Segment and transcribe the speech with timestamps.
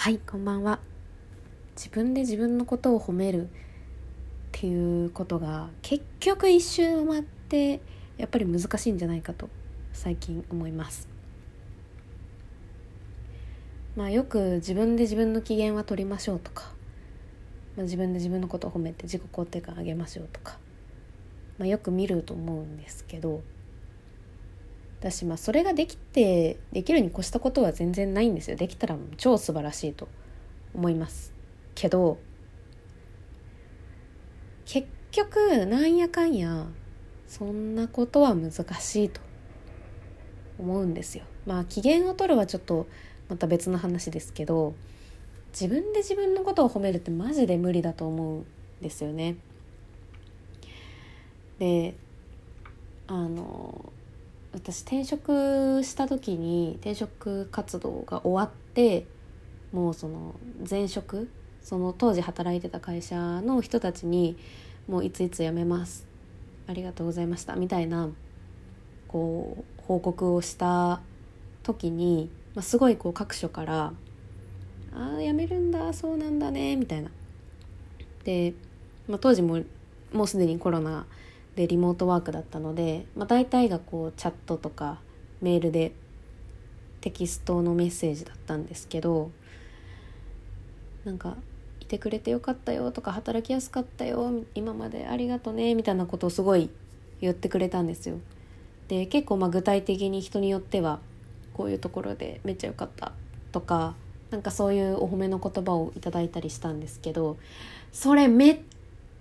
[0.00, 0.78] はいこんばんは。
[1.74, 3.48] 自分で自分のことを褒めるっ
[4.52, 7.80] ていうことが結局一周回って
[8.16, 9.48] やっぱり難しいんじゃないかと
[9.92, 11.08] 最近思います。
[13.96, 16.70] まあよく自分で自分の機嫌は取りましょうとか、
[17.76, 20.58] まあ、自分で自分のことを褒めて自己肯定感上げましょうとか、
[21.58, 23.42] まあ、よく見ると思うんですけど
[25.00, 28.56] 私まあそれができてできるに越したことは全然ないんですよ。
[28.56, 30.08] できたら超素晴らしいと
[30.74, 31.32] 思います
[31.74, 32.18] けど
[34.64, 36.66] 結局なんやかんや
[37.26, 39.20] そんなことは難しいと
[40.58, 41.24] 思うんですよ。
[41.46, 42.86] まあ機嫌を取るはちょっと
[43.28, 44.74] また別の話ですけど
[45.52, 48.46] 自分で自分のことを褒めるってマジで無理だと思うん
[48.82, 49.36] ですよね。
[51.58, 51.94] で
[53.06, 53.92] あの
[54.58, 59.06] 私転職した時に転職活動が終わって
[59.72, 60.34] もうその
[60.68, 61.30] 前職
[61.62, 64.36] その当時働いてた会社の人たちに
[64.88, 66.06] もういついつ辞めます
[66.66, 68.08] ありがとうございましたみたいな
[69.06, 71.00] こう報告をした
[71.62, 73.92] 時に、まあ、すごいこう各所から
[74.92, 77.10] 「ああ辞めるんだそうなんだね」みたいな。
[78.24, 78.54] で、
[79.06, 79.62] まあ、当時も
[80.12, 81.06] もうすでにコロナ
[81.58, 85.00] でリモートワークだったので、まあ、大体がこうチャットとか
[85.42, 85.90] メールで
[87.00, 89.32] テキストのメッセージだったんですけど
[91.04, 91.36] なんか
[91.82, 96.70] 「いてくれてよかったよ」とか「働きやすかったよ今までありがとね」みたいなことをすごい
[97.20, 98.20] 言ってくれたんですよ。
[98.86, 101.00] で結構まあ具体的に人によっては
[101.54, 103.10] こういうところでめっちゃ良かった
[103.50, 103.96] とか
[104.30, 107.36] なんかそういうお褒めの言葉をいただいたりしたんですけど
[107.90, 108.58] それめっ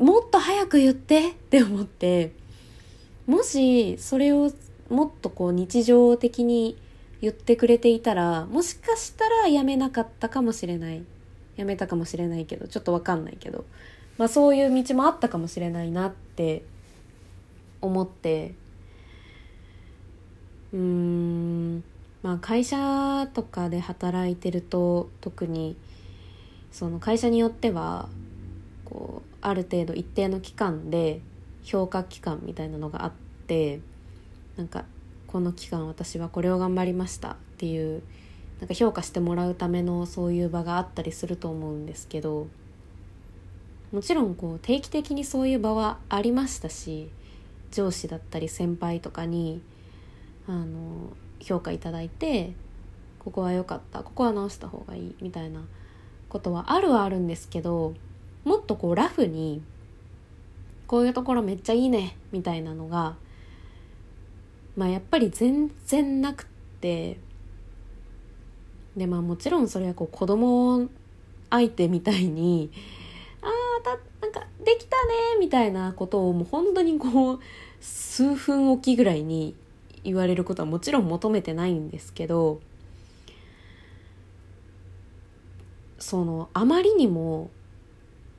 [0.00, 2.32] もっと早く言って って思って
[3.26, 4.50] もしそれを
[4.88, 6.76] もっとこう日常的に
[7.20, 11.04] 言ってくれていたらもしかしたらやめなかったかもしれない。
[11.60, 13.66] やめたかもしれないけどちょっとわかんないけど、
[14.16, 16.62] まあ、そういう道もあったかもしれないなって
[17.82, 18.54] 思って
[20.72, 21.84] うん
[22.22, 25.76] まあ会社とかで働いてると特に
[26.72, 28.08] その会社によっては
[29.40, 31.20] ある程度一定の期間で
[31.62, 33.12] 評価期間みたいなのがあっ
[33.46, 33.80] て
[34.56, 34.84] なんか
[35.26, 38.02] この期間私はこれを頑張りましたっていう
[38.60, 42.48] なんか評価してもらうためのそういう場があったりすると思うんですけど
[43.92, 47.10] もちろんこう定期的にそういう場はありましたし
[47.70, 49.62] 上司だったり先輩とかに
[50.46, 52.52] あの評価いただいて
[53.18, 55.60] ここは良かったここは直した方がいいみたいな
[56.28, 57.94] ことはあるはあるんですけど
[58.44, 59.62] もっとこうラフに
[60.86, 63.16] こういうところめっちゃいいねみたいなのが
[64.76, 66.46] まあやっぱり全然なくっ
[66.80, 67.18] て
[68.96, 70.88] でまあもちろんそれはこう子供
[71.50, 72.70] 相手みたいに
[73.42, 73.90] 「ああた
[74.20, 77.40] なんかできたね」みたいなことをもう本当にこう
[77.80, 79.54] 数分おきぐらいに
[80.02, 82.60] 言われることはもちろん求めてないんですけど
[85.98, 87.50] そのあまりにも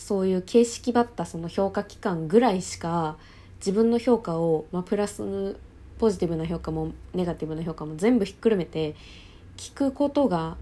[0.00, 3.18] そういう形式ばったその評価期間ぐらいしか
[3.58, 5.56] 自分の評価を、まあ、プラス
[5.98, 8.96] ポジティブな評価もネガティブな評価も全部ひっくるめて
[9.58, 10.56] 聞くことが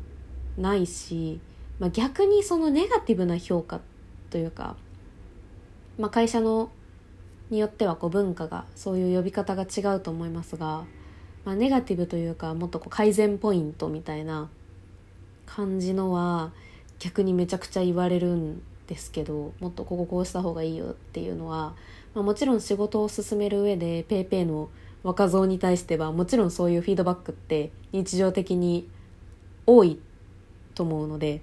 [0.59, 1.39] ないし、
[1.79, 3.81] まあ、逆にそのネガティブな評価
[4.31, 4.75] というか、
[5.99, 6.71] まあ、会社の
[7.49, 10.85] によってはこう文化がそういう呼び方が違うと思いますが、
[11.45, 14.51] まあ、ネガティブというかもっとこう改善ポイントみたいな
[15.47, 16.51] 感じのは
[16.99, 21.75] 逆にめちゃくちゃ言われるんですけどもっとこここうした方がいいよっていうのは、
[22.15, 24.71] まあ、もちろん仕事を進める上で PayPay の
[25.05, 28.89] 若造に対してはもちろんそういうフィードバックって日常的に
[29.67, 30.01] 多い
[30.75, 31.43] と思うので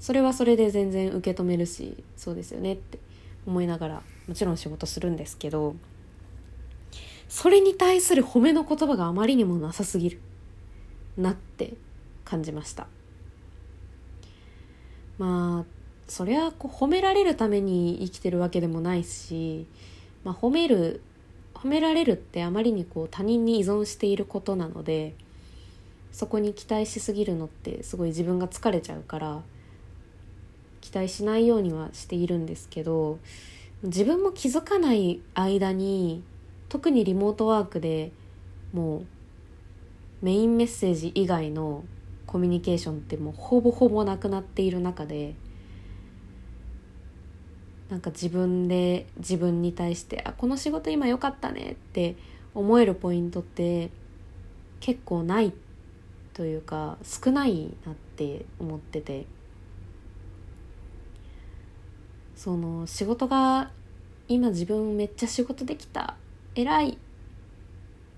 [0.00, 2.98] それはそれで全然受け止めるしそうですよねって
[3.46, 5.76] 思いながらもちろん仕事するんですけど
[7.28, 10.20] それに対する褒めの言葉があまりにもなさすぎる
[11.16, 11.74] なって
[12.24, 12.86] 感じました。
[15.18, 15.75] まあ
[16.08, 19.66] そりゃこう褒められるために生きてるわけでもないし、
[20.24, 21.02] まあ、褒める
[21.54, 25.14] 褒められるってあまりにこう他人に依存していることなので
[26.12, 29.42] そこに期待しすぎるのってすごい自分が疲れちゃうから
[30.80, 33.18] 期待しないようにはしているんですけど
[33.82, 36.22] 自分も気づかない間に
[36.68, 38.12] 特にリモートワークで
[38.72, 39.06] もう
[40.22, 41.84] メインメッセージ以外の
[42.26, 45.34] コミュニケーションってもうほぼほぼなくなっている中で
[47.88, 52.16] なんか自分で自分に対してあこの仕事今良かったねって
[52.54, 53.90] 思えるポイントって
[54.80, 55.52] 結構ない
[56.34, 59.26] というか少ないなって思ってて。
[62.36, 63.70] その仕事が
[64.28, 66.16] 今自分めっちゃ仕事できた
[66.54, 66.96] 偉いっ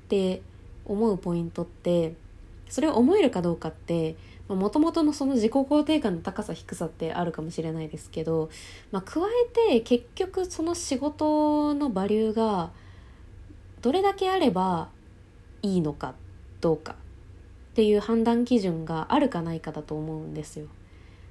[0.08, 0.42] て
[0.84, 2.14] 思うポイントって
[2.68, 4.16] それを思えるかどうかって
[4.48, 8.48] もともとのその自己肯定感の高さ低さってあるかもしれないですけど、
[8.90, 12.70] まあ、加えて結局その仕事のバリューが
[13.82, 14.88] どれだけあれば
[15.62, 16.14] いいのか
[16.60, 16.94] どうかっ
[17.74, 20.66] ていう判断基準があるかないかだと思うんですよ。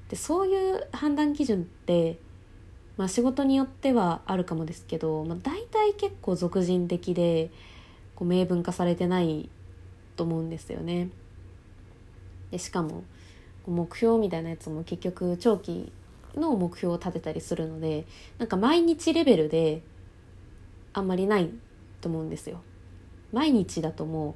[0.09, 2.19] でそういう判断基準って、
[2.97, 7.49] まあ、仕事によってはあるかもですけど、まあ、大体結構俗人的で
[8.15, 9.49] こう明文化されてない
[10.15, 11.09] と思うんですよね。
[12.51, 13.03] でしかも
[13.67, 15.91] 目標みたいなやつも結局長期
[16.35, 18.05] の目標を立てたりするので
[18.37, 19.81] なんか毎日レベルで
[20.93, 21.49] あんまりない
[22.01, 22.61] と思うんですよ。
[23.33, 24.35] 毎日だとも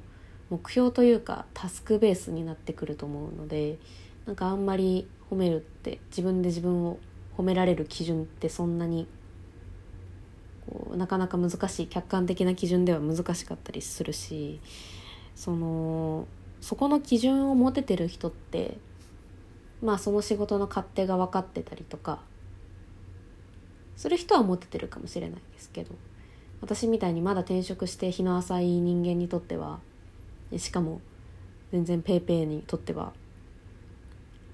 [0.50, 3.78] う目標というかタスクベースになってくると思うので
[4.26, 6.98] なんかあんまり褒めるって自分で自分を
[7.38, 9.08] 褒められる基準ってそんなに
[10.66, 14.60] こうなかなか難しい客観的な基準では難しかったりするし
[15.34, 16.26] その
[16.62, 18.78] そこの基準を持ててる人って
[19.82, 22.20] まあその仕事の勝手が分かってたりとか
[23.96, 25.90] する人は持ててるかもしれないですけど
[26.62, 29.80] 私みたいにまだ転職して日の浅い人間にとっては
[30.56, 31.00] しかも
[31.72, 33.12] 全然 paypay にとっては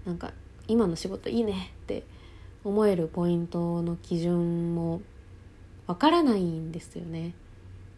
[0.06, 0.32] なんか
[0.66, 2.04] 今の仕事いいねって
[2.64, 5.02] 思えるポイントの基準も
[5.86, 7.34] わからないんですよね。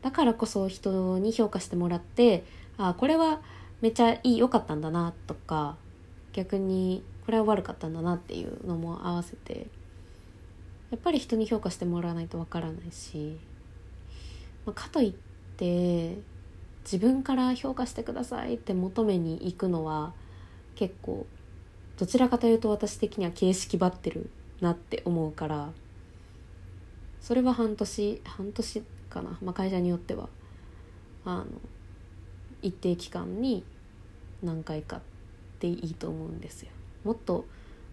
[0.03, 2.45] だからこそ人に評価してもらって
[2.79, 3.41] あこれは
[3.81, 5.77] めちゃいい良かったんだなとか
[6.33, 9.67] 逆にこれは悪かったんだなっていうのも合わせて
[10.91, 13.39] やっぱり人に評価してもらわないとわからないし
[14.67, 15.13] まあ、かといっ
[15.57, 16.19] て
[16.85, 20.13] 自分から評価してくださいって求めに行くのは
[20.75, 21.27] 結構
[21.99, 24.31] どちらかというと私的には形式ばってる
[24.61, 25.71] なって思うから
[27.21, 30.29] それは半年半年かな、まあ、会社によっては。
[31.25, 31.47] あの
[32.63, 33.65] 一定期間に
[34.43, 35.01] 何回かっ
[35.59, 36.71] ていいと思うんですよ。
[37.05, 37.47] もっと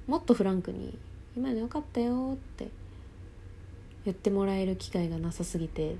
[0.08, 0.98] もっとフランクに
[1.36, 2.70] 「今のよかったよ」って
[4.06, 5.96] 言ってもらえる機会がなさすぎて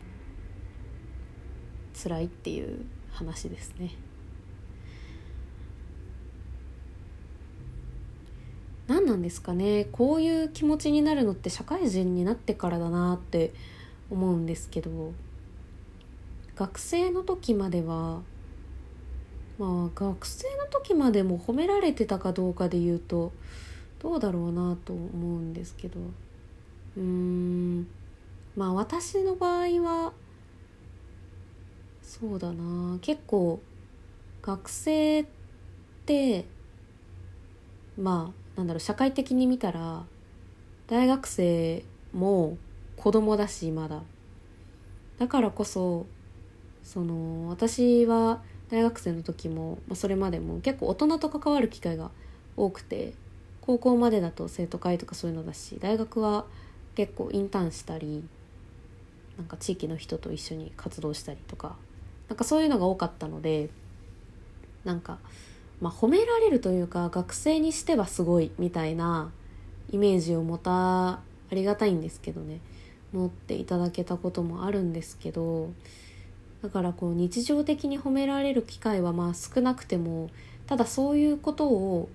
[1.94, 3.92] 辛いっていう話ですね。
[8.88, 13.54] 何なんですかねこういう気持ちになるのって社会人になってからだなって
[14.10, 15.12] 思うんですけど
[16.56, 18.22] 学生の時までは
[19.58, 23.32] まあ学生の時までも褒められてたかどうかで言うと
[24.00, 26.00] どうだろうなと思うんですけど。
[26.98, 27.88] うーん。
[28.56, 30.14] まあ私の場合は
[32.02, 32.98] そうだな。
[33.02, 33.60] 結構
[34.42, 35.26] 学生っ
[36.06, 36.46] て
[37.98, 40.06] まあなんだろう社会的に見たら
[40.88, 41.84] 大学生
[42.14, 42.58] も
[42.96, 44.04] 子供だしまだ。
[45.20, 46.06] だからこそ
[46.84, 52.12] その私は大学生の時も、まあ、それまでも結構大人と関わる機会が
[52.56, 53.14] 多くて
[53.62, 56.46] 高校までだと生徒会とかそういうのだし大学は
[56.96, 58.24] 結構インターンしたり
[59.38, 61.76] なんか地域の人と一緒に活動したりとか
[62.28, 63.70] なんかそういうのが多かったので
[64.84, 65.20] なんか、
[65.80, 69.32] まあ、褒められるというか学生にしてはすごいみたいな
[69.92, 72.60] イメージを持たありがたいんですけどね
[73.14, 75.72] 持っていただけたこともあるんですけど
[76.68, 80.30] だからこう日常的に褒められる機会はまあ少なくても
[80.66, 82.10] ただそういうことを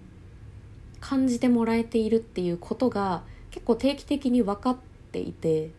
[1.01, 4.77] 感じてもらえているっていうことが結構定期的に分かっ
[5.11, 5.71] ていて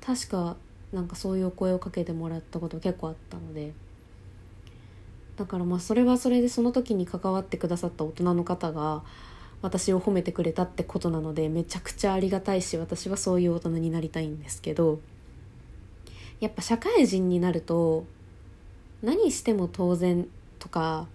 [0.00, 0.56] 確か
[0.90, 3.74] なんかそういうお声をかけてもらったこと結構あったので
[5.36, 9.02] だからまあそれはそれでその時に関わってくださった大人の方が
[9.60, 14.98] 私を褒めてくれたってことなのでめちゃくちゃありがたいし私はそういう大人になりたいんですけど
[16.40, 18.04] やっぱ社会人になると
[19.02, 20.28] 何しても当然
[20.58, 21.06] とか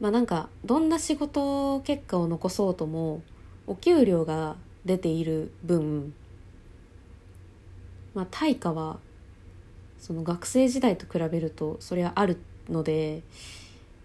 [0.00, 3.22] まあなんかどんな仕事結果を残そうとも
[3.66, 6.12] お給料が出ている分
[8.14, 8.98] まあ、対価は
[9.98, 12.36] その学生時代と比べるとそれはある
[12.68, 13.22] ので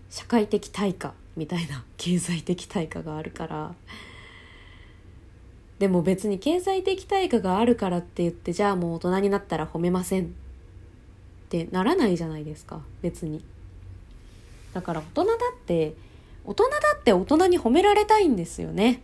[0.09, 3.75] 社会的対価みたいな 経済的対価があるから。
[5.79, 10.33] でも別に経済的対価があるからって言ってじゃあもう大人になったら褒めません。
[11.47, 12.81] ってならないじゃないですか。
[13.01, 13.43] 別に。
[14.73, 15.95] だから大人だって
[16.45, 19.01] 大人だって大人に褒められたいんですよね。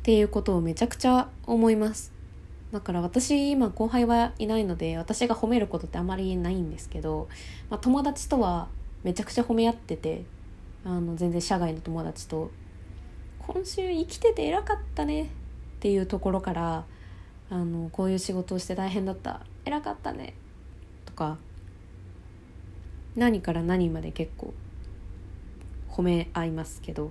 [0.00, 2.10] っていうことをめちゃくちゃ思います。
[2.72, 7.28] だから私今後輩はいないので私が褒めることってあまりないんですけど、
[7.68, 8.68] まあ、友達とは
[9.02, 10.24] めちゃくちゃ褒め合ってて
[10.84, 12.50] あの全然社外の友達と
[13.46, 15.26] 「今週生きてて偉かったね」っ
[15.80, 16.84] ていうところから
[17.50, 19.40] あのこういう仕事をして大変だった。
[19.64, 20.34] 偉かったね。
[21.04, 21.36] とか
[23.16, 24.54] 何から何まで結構
[25.88, 27.10] 褒め合いますけど。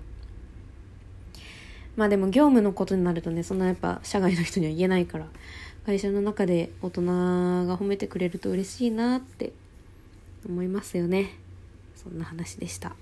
[1.96, 5.28] まあでも業務のことになるとねそんなやっぱ社外の人には言えないから
[5.86, 9.52] 会社の中で大人が褒めてくれると嬉しいなって
[10.48, 11.32] 思いますよね。
[11.96, 12.96] そんな話でした。